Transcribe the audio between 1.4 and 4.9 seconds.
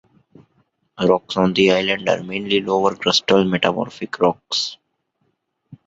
the island are mainly lower crustal metamorphic rocks.